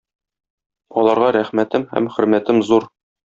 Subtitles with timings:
[1.01, 2.89] Аларга рәхмәтем һәм хөрмәтем зур.